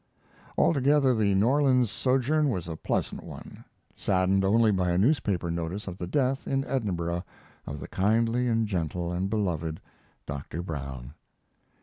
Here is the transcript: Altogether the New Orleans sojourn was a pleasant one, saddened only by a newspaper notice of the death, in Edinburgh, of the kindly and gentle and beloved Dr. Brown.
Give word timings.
Altogether 0.57 1.13
the 1.13 1.35
New 1.35 1.45
Orleans 1.45 1.91
sojourn 1.91 2.49
was 2.49 2.67
a 2.67 2.75
pleasant 2.75 3.21
one, 3.23 3.63
saddened 3.95 4.43
only 4.43 4.71
by 4.71 4.89
a 4.89 4.97
newspaper 4.97 5.51
notice 5.51 5.85
of 5.87 5.99
the 5.99 6.07
death, 6.07 6.47
in 6.47 6.65
Edinburgh, 6.65 7.23
of 7.67 7.79
the 7.79 7.87
kindly 7.87 8.47
and 8.47 8.65
gentle 8.67 9.11
and 9.11 9.29
beloved 9.29 9.79
Dr. 10.25 10.63
Brown. 10.63 11.13